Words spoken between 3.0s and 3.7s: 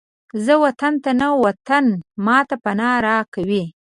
راکوي